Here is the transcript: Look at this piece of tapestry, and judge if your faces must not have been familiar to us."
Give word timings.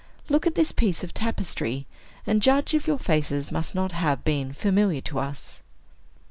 Look 0.29 0.47
at 0.47 0.55
this 0.55 0.71
piece 0.71 1.03
of 1.03 1.13
tapestry, 1.13 1.85
and 2.25 2.41
judge 2.41 2.73
if 2.73 2.87
your 2.87 2.97
faces 2.97 3.51
must 3.51 3.75
not 3.75 3.91
have 3.91 4.23
been 4.23 4.51
familiar 4.51 5.01
to 5.01 5.19
us." 5.19 5.61